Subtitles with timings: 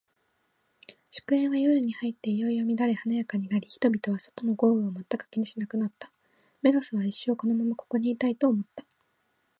[1.11, 6.11] 祝宴は、夜に入っていよいよ乱れ華やかになり、人々は、外の豪雨を全く気にしなくなった。
[6.63, 8.83] メロスは、一生このままここにいたい、と思った。